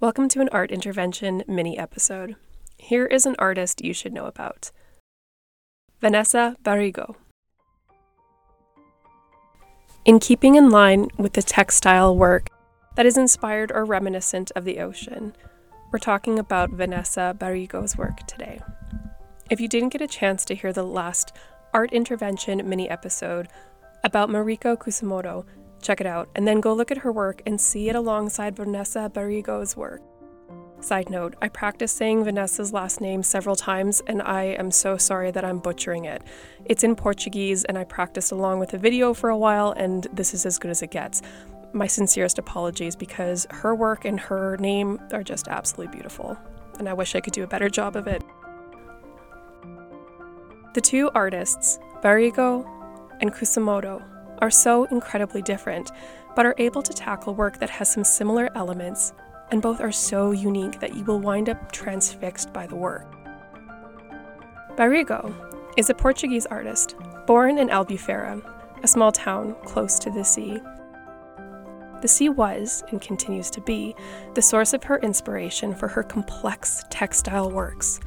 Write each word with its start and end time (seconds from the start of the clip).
Welcome 0.00 0.28
to 0.28 0.40
an 0.40 0.48
art 0.52 0.70
intervention 0.70 1.42
mini 1.48 1.76
episode. 1.76 2.36
Here 2.76 3.06
is 3.06 3.26
an 3.26 3.34
artist 3.36 3.84
you 3.84 3.92
should 3.92 4.12
know 4.12 4.26
about 4.26 4.70
Vanessa 6.00 6.54
Barragão. 6.62 7.16
In 10.04 10.20
keeping 10.20 10.54
in 10.54 10.70
line 10.70 11.08
with 11.18 11.32
the 11.32 11.42
textile 11.42 12.16
work 12.16 12.50
that 12.94 13.06
is 13.06 13.16
inspired 13.16 13.72
or 13.72 13.84
reminiscent 13.84 14.52
of 14.54 14.64
the 14.64 14.78
ocean, 14.78 15.34
we're 15.90 15.98
talking 15.98 16.38
about 16.38 16.70
Vanessa 16.70 17.34
Barragão's 17.36 17.96
work 17.96 18.24
today. 18.28 18.60
If 19.50 19.60
you 19.60 19.66
didn't 19.66 19.88
get 19.88 20.00
a 20.00 20.06
chance 20.06 20.44
to 20.44 20.54
hear 20.54 20.72
the 20.72 20.84
last 20.84 21.34
art 21.74 21.92
intervention 21.92 22.68
mini 22.68 22.88
episode 22.88 23.48
about 24.04 24.30
Mariko 24.30 24.78
Kusumoto, 24.78 25.44
Check 25.80 26.00
it 26.00 26.06
out, 26.06 26.28
and 26.34 26.46
then 26.46 26.60
go 26.60 26.72
look 26.74 26.90
at 26.90 26.98
her 26.98 27.12
work 27.12 27.42
and 27.46 27.60
see 27.60 27.88
it 27.88 27.94
alongside 27.94 28.56
Vanessa 28.56 29.10
Barragão's 29.12 29.76
work. 29.76 30.02
Side 30.80 31.10
note, 31.10 31.34
I 31.42 31.48
practiced 31.48 31.96
saying 31.96 32.24
Vanessa's 32.24 32.72
last 32.72 33.00
name 33.00 33.24
several 33.24 33.56
times, 33.56 34.00
and 34.06 34.22
I 34.22 34.44
am 34.44 34.70
so 34.70 34.96
sorry 34.96 35.32
that 35.32 35.44
I'm 35.44 35.58
butchering 35.58 36.04
it. 36.04 36.22
It's 36.66 36.84
in 36.84 36.94
Portuguese, 36.94 37.64
and 37.64 37.76
I 37.76 37.84
practiced 37.84 38.30
along 38.30 38.60
with 38.60 38.70
the 38.70 38.78
video 38.78 39.12
for 39.12 39.28
a 39.28 39.36
while, 39.36 39.72
and 39.72 40.06
this 40.12 40.34
is 40.34 40.46
as 40.46 40.58
good 40.58 40.70
as 40.70 40.82
it 40.82 40.92
gets. 40.92 41.20
My 41.72 41.88
sincerest 41.88 42.38
apologies 42.38 42.94
because 42.94 43.46
her 43.50 43.74
work 43.74 44.04
and 44.04 44.20
her 44.20 44.56
name 44.58 45.00
are 45.12 45.24
just 45.24 45.48
absolutely 45.48 45.92
beautiful, 45.94 46.38
and 46.78 46.88
I 46.88 46.92
wish 46.92 47.14
I 47.14 47.20
could 47.20 47.34
do 47.34 47.42
a 47.42 47.48
better 47.48 47.68
job 47.68 47.96
of 47.96 48.06
it. 48.06 48.22
The 50.74 50.80
two 50.80 51.10
artists, 51.12 51.80
Barragão 52.02 52.64
and 53.20 53.32
Kusumoto, 53.32 54.00
are 54.40 54.50
so 54.50 54.84
incredibly 54.84 55.42
different, 55.42 55.90
but 56.34 56.46
are 56.46 56.54
able 56.58 56.82
to 56.82 56.92
tackle 56.92 57.34
work 57.34 57.58
that 57.58 57.70
has 57.70 57.90
some 57.90 58.04
similar 58.04 58.50
elements, 58.54 59.12
and 59.50 59.62
both 59.62 59.80
are 59.80 59.92
so 59.92 60.30
unique 60.30 60.80
that 60.80 60.94
you 60.94 61.04
will 61.04 61.20
wind 61.20 61.48
up 61.48 61.72
transfixed 61.72 62.52
by 62.52 62.66
the 62.66 62.76
work. 62.76 63.06
Barragão 64.76 65.34
is 65.76 65.90
a 65.90 65.94
Portuguese 65.94 66.46
artist 66.46 66.94
born 67.26 67.58
in 67.58 67.68
Albufeira, 67.68 68.42
a 68.82 68.88
small 68.88 69.12
town 69.12 69.54
close 69.64 69.98
to 69.98 70.10
the 70.10 70.24
sea. 70.24 70.58
The 72.00 72.08
sea 72.08 72.28
was, 72.28 72.84
and 72.90 73.00
continues 73.00 73.50
to 73.50 73.60
be, 73.60 73.96
the 74.34 74.42
source 74.42 74.72
of 74.72 74.84
her 74.84 74.98
inspiration 74.98 75.74
for 75.74 75.88
her 75.88 76.02
complex 76.04 76.84
textile 76.90 77.50
works 77.50 77.98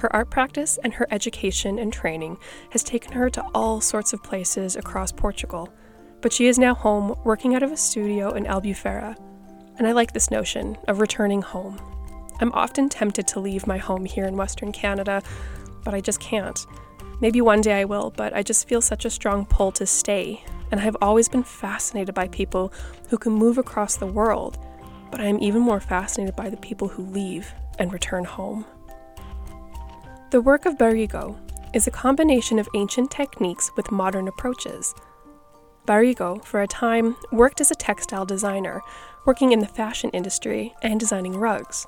her 0.00 0.14
art 0.14 0.30
practice 0.30 0.78
and 0.82 0.94
her 0.94 1.06
education 1.10 1.78
and 1.78 1.92
training 1.92 2.36
has 2.70 2.82
taken 2.82 3.12
her 3.12 3.30
to 3.30 3.44
all 3.54 3.80
sorts 3.80 4.12
of 4.12 4.22
places 4.22 4.76
across 4.76 5.12
Portugal, 5.12 5.68
but 6.20 6.32
she 6.32 6.46
is 6.46 6.58
now 6.58 6.74
home 6.74 7.14
working 7.24 7.54
out 7.54 7.62
of 7.62 7.72
a 7.72 7.76
studio 7.76 8.32
in 8.32 8.44
Albufeira. 8.44 9.16
And 9.78 9.86
I 9.86 9.92
like 9.92 10.12
this 10.12 10.30
notion 10.30 10.76
of 10.88 11.00
returning 11.00 11.42
home. 11.42 11.80
I'm 12.40 12.52
often 12.52 12.88
tempted 12.88 13.26
to 13.28 13.40
leave 13.40 13.66
my 13.66 13.78
home 13.78 14.04
here 14.04 14.26
in 14.26 14.36
Western 14.36 14.72
Canada, 14.72 15.22
but 15.84 15.94
I 15.94 16.00
just 16.00 16.20
can't. 16.20 16.66
Maybe 17.20 17.40
one 17.40 17.60
day 17.60 17.80
I 17.80 17.84
will, 17.84 18.12
but 18.16 18.34
I 18.34 18.42
just 18.42 18.66
feel 18.66 18.80
such 18.80 19.04
a 19.04 19.10
strong 19.10 19.44
pull 19.44 19.72
to 19.72 19.86
stay, 19.86 20.42
and 20.70 20.80
I've 20.80 20.96
always 21.02 21.28
been 21.28 21.42
fascinated 21.42 22.14
by 22.14 22.28
people 22.28 22.72
who 23.08 23.18
can 23.18 23.32
move 23.32 23.58
across 23.58 23.96
the 23.96 24.06
world, 24.06 24.58
but 25.10 25.20
I 25.20 25.24
am 25.24 25.42
even 25.42 25.60
more 25.60 25.80
fascinated 25.80 26.36
by 26.36 26.48
the 26.48 26.56
people 26.56 26.88
who 26.88 27.04
leave 27.04 27.52
and 27.78 27.92
return 27.92 28.24
home. 28.24 28.64
The 30.30 30.40
work 30.40 30.64
of 30.64 30.78
Barragão 30.78 31.36
is 31.74 31.88
a 31.88 31.90
combination 31.90 32.60
of 32.60 32.68
ancient 32.76 33.10
techniques 33.10 33.72
with 33.76 33.90
modern 33.90 34.28
approaches. 34.28 34.94
Barragão, 35.88 36.44
for 36.44 36.62
a 36.62 36.68
time, 36.68 37.16
worked 37.32 37.60
as 37.60 37.72
a 37.72 37.74
textile 37.74 38.24
designer, 38.24 38.80
working 39.26 39.50
in 39.50 39.58
the 39.58 39.66
fashion 39.66 40.08
industry 40.10 40.72
and 40.82 41.00
designing 41.00 41.36
rugs. 41.36 41.84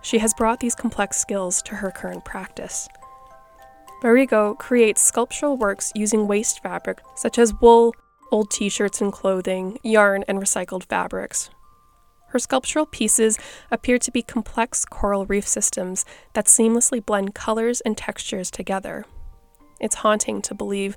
She 0.00 0.18
has 0.18 0.34
brought 0.34 0.58
these 0.58 0.74
complex 0.74 1.18
skills 1.18 1.62
to 1.62 1.76
her 1.76 1.92
current 1.92 2.24
practice. 2.24 2.88
Barragão 4.02 4.58
creates 4.58 5.00
sculptural 5.00 5.56
works 5.56 5.92
using 5.94 6.26
waste 6.26 6.64
fabric 6.64 6.98
such 7.14 7.38
as 7.38 7.54
wool, 7.60 7.94
old 8.32 8.50
t 8.50 8.68
shirts 8.68 9.00
and 9.00 9.12
clothing, 9.12 9.78
yarn, 9.84 10.24
and 10.26 10.40
recycled 10.40 10.82
fabrics, 10.88 11.48
her 12.32 12.38
sculptural 12.38 12.86
pieces 12.86 13.38
appear 13.70 13.98
to 13.98 14.10
be 14.10 14.22
complex 14.22 14.84
coral 14.86 15.26
reef 15.26 15.46
systems 15.46 16.04
that 16.32 16.46
seamlessly 16.46 17.04
blend 17.04 17.34
colors 17.34 17.82
and 17.82 17.96
textures 17.96 18.50
together. 18.50 19.04
It's 19.80 19.96
haunting 19.96 20.40
to 20.42 20.54
believe 20.54 20.96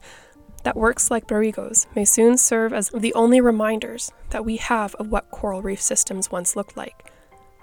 that 0.63 0.77
works 0.77 1.11
like 1.11 1.27
Barragão's 1.27 1.87
may 1.93 2.05
soon 2.05 2.37
serve 2.37 2.73
as 2.73 2.89
the 2.89 3.13
only 3.13 3.41
reminders 3.41 4.11
that 4.29 4.45
we 4.45 4.57
have 4.57 4.95
of 4.95 5.09
what 5.09 5.29
coral 5.29 5.61
reef 5.61 5.81
systems 5.81 6.31
once 6.31 6.55
looked 6.55 6.77
like. 6.77 7.11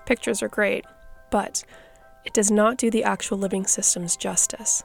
Pictures 0.05 0.43
are 0.43 0.49
great, 0.49 0.84
but 1.31 1.65
it 2.25 2.34
does 2.34 2.50
not 2.50 2.77
do 2.77 2.91
the 2.91 3.05
actual 3.05 3.38
living 3.38 3.66
systems 3.66 4.16
justice. 4.16 4.82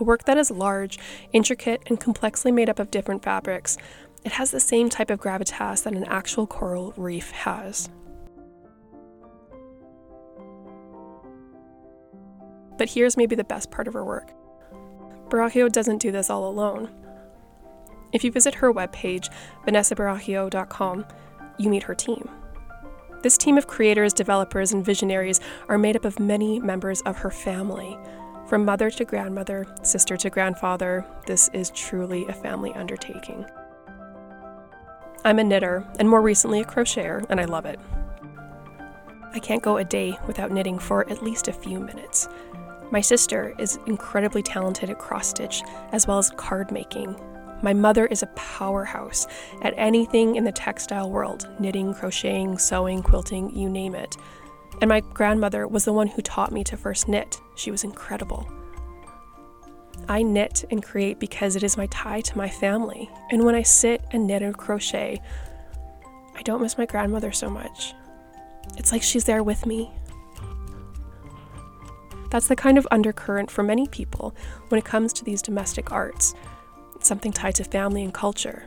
A 0.00 0.04
work 0.04 0.24
that 0.24 0.38
is 0.38 0.50
large, 0.50 0.98
intricate, 1.32 1.82
and 1.86 2.00
complexly 2.00 2.52
made 2.52 2.70
up 2.70 2.78
of 2.78 2.90
different 2.90 3.22
fabrics 3.22 3.76
it 4.24 4.32
has 4.32 4.50
the 4.50 4.60
same 4.60 4.88
type 4.88 5.10
of 5.10 5.20
gravitas 5.20 5.82
that 5.82 5.94
an 5.94 6.04
actual 6.04 6.46
coral 6.46 6.92
reef 6.96 7.30
has. 7.30 7.88
But 12.78 12.90
here's 12.90 13.16
maybe 13.16 13.34
the 13.34 13.44
best 13.44 13.70
part 13.70 13.88
of 13.88 13.94
her 13.94 14.04
work. 14.04 14.32
Barragão 15.28 15.70
doesn't 15.70 15.98
do 15.98 16.12
this 16.12 16.30
all 16.30 16.48
alone. 16.48 16.90
If 18.12 18.22
you 18.22 18.30
visit 18.30 18.54
her 18.56 18.72
webpage, 18.72 19.30
vanessabarragao.com, 19.66 21.06
you 21.58 21.70
meet 21.70 21.84
her 21.84 21.94
team. 21.94 22.28
This 23.22 23.38
team 23.38 23.56
of 23.56 23.66
creators, 23.66 24.12
developers, 24.12 24.72
and 24.72 24.84
visionaries 24.84 25.40
are 25.68 25.78
made 25.78 25.96
up 25.96 26.04
of 26.04 26.18
many 26.18 26.60
members 26.60 27.00
of 27.02 27.16
her 27.18 27.30
family. 27.30 27.96
From 28.46 28.64
mother 28.64 28.90
to 28.90 29.04
grandmother, 29.04 29.66
sister 29.82 30.16
to 30.16 30.28
grandfather, 30.28 31.06
this 31.26 31.48
is 31.52 31.70
truly 31.70 32.26
a 32.26 32.32
family 32.32 32.72
undertaking. 32.74 33.46
I'm 35.24 35.38
a 35.38 35.44
knitter, 35.44 35.86
and 35.98 36.08
more 36.08 36.20
recently 36.20 36.60
a 36.60 36.64
crocheter, 36.64 37.24
and 37.28 37.40
I 37.40 37.44
love 37.44 37.64
it. 37.64 37.78
I 39.32 39.38
can't 39.38 39.62
go 39.62 39.76
a 39.76 39.84
day 39.84 40.18
without 40.26 40.50
knitting 40.50 40.78
for 40.78 41.08
at 41.08 41.22
least 41.22 41.48
a 41.48 41.52
few 41.52 41.78
minutes. 41.78 42.28
My 42.90 43.00
sister 43.00 43.54
is 43.58 43.78
incredibly 43.86 44.42
talented 44.42 44.90
at 44.90 44.98
cross 44.98 45.28
stitch 45.28 45.62
as 45.92 46.06
well 46.06 46.18
as 46.18 46.30
card 46.36 46.70
making. 46.70 47.16
My 47.62 47.72
mother 47.72 48.06
is 48.06 48.22
a 48.22 48.26
powerhouse 48.28 49.26
at 49.62 49.74
anything 49.76 50.36
in 50.36 50.44
the 50.44 50.52
textile 50.52 51.08
world 51.08 51.48
knitting, 51.60 51.94
crocheting, 51.94 52.58
sewing, 52.58 53.02
quilting, 53.02 53.56
you 53.56 53.70
name 53.70 53.94
it. 53.94 54.16
And 54.80 54.88
my 54.88 55.00
grandmother 55.00 55.68
was 55.68 55.84
the 55.84 55.92
one 55.92 56.08
who 56.08 56.22
taught 56.22 56.52
me 56.52 56.64
to 56.64 56.76
first 56.76 57.06
knit. 57.06 57.40
She 57.54 57.70
was 57.70 57.84
incredible. 57.84 58.50
I 60.08 60.22
knit 60.22 60.64
and 60.70 60.82
create 60.82 61.18
because 61.18 61.56
it 61.56 61.62
is 61.62 61.76
my 61.76 61.86
tie 61.86 62.20
to 62.22 62.38
my 62.38 62.48
family. 62.48 63.10
And 63.30 63.44
when 63.44 63.54
I 63.54 63.62
sit 63.62 64.02
and 64.10 64.26
knit 64.26 64.42
and 64.42 64.56
crochet, 64.56 65.20
I 66.34 66.42
don't 66.42 66.62
miss 66.62 66.78
my 66.78 66.86
grandmother 66.86 67.32
so 67.32 67.48
much. 67.48 67.94
It's 68.76 68.92
like 68.92 69.02
she's 69.02 69.24
there 69.24 69.42
with 69.42 69.66
me. 69.66 69.90
That's 72.30 72.48
the 72.48 72.56
kind 72.56 72.78
of 72.78 72.88
undercurrent 72.90 73.50
for 73.50 73.62
many 73.62 73.86
people 73.86 74.34
when 74.68 74.78
it 74.78 74.84
comes 74.84 75.12
to 75.14 75.24
these 75.24 75.42
domestic 75.42 75.92
arts. 75.92 76.34
It's 76.96 77.06
something 77.06 77.32
tied 77.32 77.56
to 77.56 77.64
family 77.64 78.02
and 78.02 78.14
culture. 78.14 78.64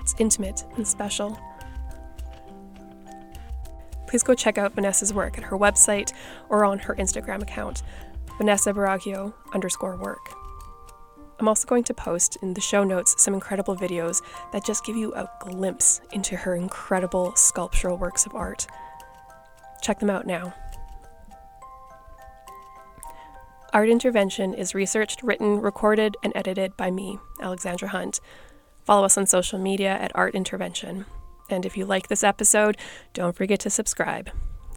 It's 0.00 0.14
intimate 0.18 0.64
and 0.76 0.88
special. 0.88 1.38
Please 4.06 4.22
go 4.22 4.34
check 4.34 4.58
out 4.58 4.74
Vanessa's 4.74 5.12
work 5.12 5.38
at 5.38 5.44
her 5.44 5.58
website 5.58 6.12
or 6.48 6.64
on 6.64 6.78
her 6.80 6.94
Instagram 6.96 7.42
account, 7.42 7.82
Vanessa 8.38 8.72
Barragão 8.72 9.32
underscore 9.54 9.96
work. 9.96 10.41
I'm 11.38 11.48
also 11.48 11.66
going 11.66 11.84
to 11.84 11.94
post 11.94 12.36
in 12.42 12.54
the 12.54 12.60
show 12.60 12.84
notes 12.84 13.14
some 13.22 13.34
incredible 13.34 13.76
videos 13.76 14.22
that 14.52 14.64
just 14.64 14.84
give 14.84 14.96
you 14.96 15.12
a 15.14 15.28
glimpse 15.40 16.00
into 16.12 16.36
her 16.36 16.54
incredible 16.54 17.34
sculptural 17.34 17.96
works 17.96 18.26
of 18.26 18.34
art. 18.34 18.66
Check 19.82 19.98
them 19.98 20.10
out 20.10 20.26
now. 20.26 20.54
Art 23.72 23.88
Intervention 23.88 24.52
is 24.52 24.74
researched, 24.74 25.22
written, 25.22 25.60
recorded, 25.60 26.16
and 26.22 26.32
edited 26.36 26.76
by 26.76 26.90
me, 26.90 27.18
Alexandra 27.40 27.88
Hunt. 27.88 28.20
Follow 28.84 29.04
us 29.04 29.16
on 29.16 29.26
social 29.26 29.58
media 29.58 29.92
at 29.92 30.12
Art 30.14 30.34
Intervention. 30.34 31.06
And 31.48 31.64
if 31.64 31.76
you 31.76 31.86
like 31.86 32.08
this 32.08 32.22
episode, 32.22 32.76
don't 33.14 33.34
forget 33.34 33.60
to 33.60 33.70
subscribe. 33.70 34.30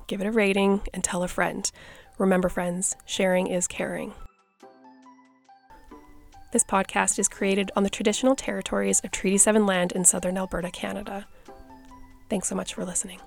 Give 0.07 0.21
it 0.21 0.27
a 0.27 0.31
rating 0.31 0.81
and 0.93 1.03
tell 1.03 1.23
a 1.23 1.27
friend. 1.27 1.69
Remember, 2.17 2.47
friends, 2.47 2.95
sharing 3.05 3.47
is 3.47 3.67
caring. 3.67 4.13
This 6.55 6.63
podcast 6.63 7.19
is 7.19 7.27
created 7.27 7.69
on 7.75 7.83
the 7.83 7.89
traditional 7.89 8.33
territories 8.33 9.01
of 9.03 9.11
Treaty 9.11 9.37
7 9.37 9.65
land 9.65 9.91
in 9.91 10.05
southern 10.05 10.37
Alberta, 10.37 10.71
Canada. 10.71 11.27
Thanks 12.29 12.47
so 12.47 12.55
much 12.55 12.73
for 12.73 12.85
listening. 12.85 13.19